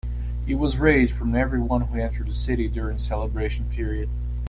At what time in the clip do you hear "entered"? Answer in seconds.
1.99-2.25